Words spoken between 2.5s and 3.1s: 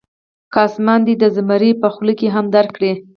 درکړي.